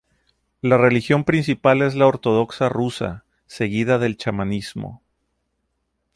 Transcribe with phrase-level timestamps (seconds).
[0.61, 5.03] La religión principal es la ortodoxa rusa, seguida del chamanismo.